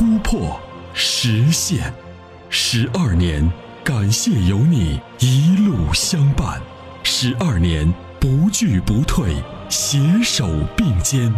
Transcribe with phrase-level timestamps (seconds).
[0.00, 0.58] 突破、
[0.94, 1.92] 实现。
[2.48, 3.46] 十二年，
[3.84, 6.58] 感谢有你一路相伴。
[7.02, 9.34] 十二年，不惧不退，
[9.68, 11.30] 携手并肩，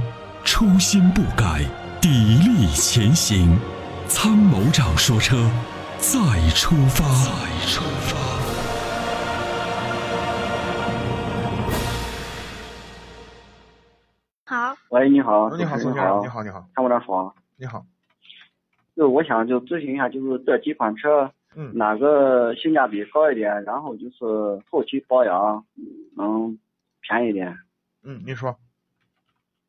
[0.45, 1.65] 初心不改，
[2.01, 3.59] 砥砺前行。
[4.07, 5.51] 参谋长说：车，
[5.99, 7.05] 再出发。
[7.24, 7.33] 再
[7.66, 8.16] 出发。”
[14.47, 17.85] 好，喂，你好，你好，宋先生，你好，你好，参谋长说，你好，
[18.95, 24.24] 就我想就咨询一下，就是这几款车，嗯，哪个性价比高一点，然后就是
[24.71, 25.65] 后期保养
[26.16, 26.59] 能
[27.01, 27.57] 便宜一点。
[28.02, 28.57] 嗯，你说，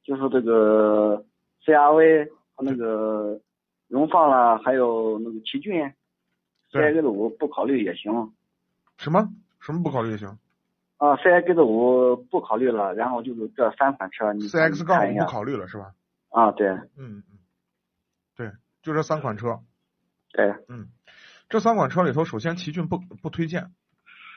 [0.03, 1.23] 就是这个
[1.65, 3.39] CRV 和那个
[3.87, 5.93] 荣放了，还有那个奇骏
[6.71, 8.11] ，CX 五不考虑也行。
[8.97, 9.29] 什么？
[9.59, 10.27] 什么不考虑也行？
[10.97, 15.93] 啊，CX 五不考虑了，然后就是这三款车，你 CX 杠五不考虑了是吧？
[16.29, 16.67] 啊，对。
[16.97, 17.39] 嗯嗯，
[18.35, 18.51] 对，
[18.83, 19.61] 就这三款车。
[20.31, 20.45] 对。
[20.67, 20.89] 嗯，
[21.49, 23.63] 这三款车里头，首先奇骏不不推荐。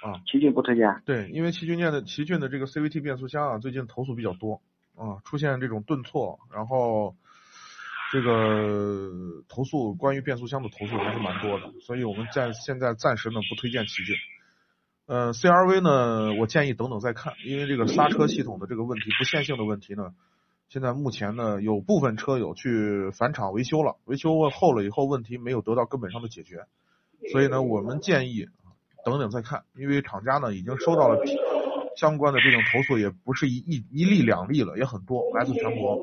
[0.02, 0.22] 啊。
[0.26, 1.02] 奇骏不推荐。
[1.04, 4.62] 对，因为奇骏的奇骏的这个 CVT 变速箱啊，最近投诉比较多
[4.94, 7.16] 啊，出现这种顿挫，然后
[8.12, 9.10] 这个
[9.48, 14.14] 投诉关于变速箱的投诉还是蛮多的，所以我们在现在暂时呢不推荐奇骏。
[15.06, 20.14] 呃，CRV 呢，我建议等等再看，因为这个刹车系统的这个问题，不线性的问题呢，
[20.68, 26.66] 现在目前呢，有部分车友去返厂维修了，维修后了以后，问题没有得到根本上的解决，
[27.32, 28.48] 所以呢，我们建议
[29.04, 31.22] 等等再看，因为厂家呢已经收到了
[31.96, 36.00] 相关的这种投诉，也不是一一一例两例了，也很多，来自全国，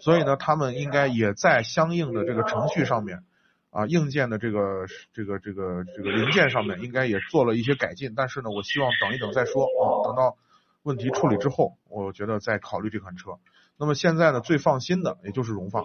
[0.00, 3.24] 所以呢，他们应该也在相应的这个程序上面。
[3.70, 4.84] 啊，硬件的这个
[5.14, 10.36] 这个这个这个零件上面应该也做了一些改进，但是呢，我希望等一等再说啊，等到
[10.82, 13.38] 问题处理之后，我觉得再考虑这款车。
[13.78, 15.84] 那么现在呢，最放心的也就是荣放。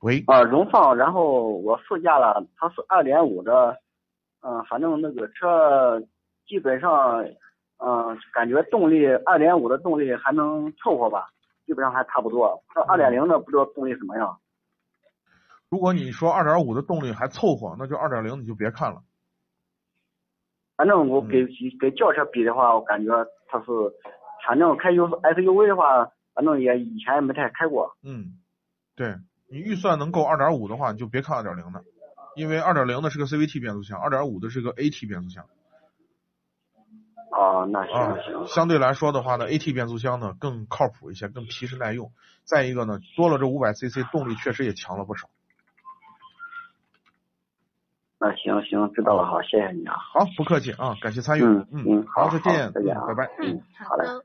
[0.00, 0.24] 喂。
[0.26, 3.78] 啊，荣放，然后我试驾了，它是二点五的，
[4.42, 6.02] 嗯，反正那个车
[6.46, 7.24] 基本上，
[7.78, 11.28] 嗯，感觉动力二点五的动力还能凑合吧，
[11.66, 12.62] 基本上还差不多。
[12.74, 14.40] 那二点零的不知道动力什么样。
[15.68, 19.02] 如果你说二点五的动力还凑合，那就二点零你就别看了。
[20.76, 21.46] 反正我给
[21.78, 23.12] 给轿车比的话，我感觉
[23.46, 23.66] 它是，
[24.46, 27.96] 反正开 U SUV 的话，反正也以前也没太开过。
[28.02, 28.38] 嗯，
[28.96, 29.16] 对
[29.48, 31.82] 你预算能够二点五的话，你就别看二点零的，
[32.36, 35.44] 因为二点零的是个 CVT 变速箱，二点五的是个 AT 变速箱。
[37.32, 38.46] 哦，那行行。
[38.46, 42.10] 相对来说的话呢，AT 变速箱呢更靠谱一些，更皮实耐用。
[42.44, 45.28] 再一个呢，多了这五百 CC，动力确实也强了不少。
[48.18, 49.94] 那行行，知道了，好，谢谢你啊。
[49.96, 51.42] 好，不客气啊，感谢参与。
[51.42, 53.30] 嗯嗯，好，再见，再见啊，拜拜。
[53.38, 54.24] 嗯，好的。